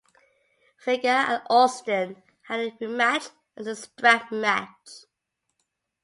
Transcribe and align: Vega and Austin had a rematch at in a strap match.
Vega 0.83 1.09
and 1.11 1.41
Austin 1.47 2.23
had 2.47 2.59
a 2.59 2.71
rematch 2.71 3.29
at 3.55 3.57
in 3.61 3.67
a 3.67 3.75
strap 3.75 4.31
match. 4.31 5.05